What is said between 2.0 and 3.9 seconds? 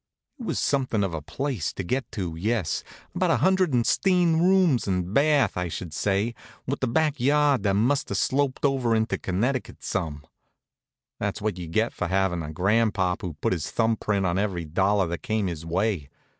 to, yes about a hundred and